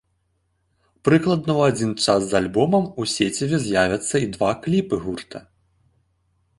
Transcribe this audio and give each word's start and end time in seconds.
Прыкладна 1.09 1.51
ў 1.59 1.75
адзін 1.75 1.91
час 2.05 2.21
з 2.31 2.35
альбомам 2.41 2.89
у 2.99 3.03
сеціве 3.15 3.57
з'явяцца 3.69 4.15
і 4.27 4.35
два 4.35 4.51
кліпы 4.65 4.95
гурта. 5.07 5.39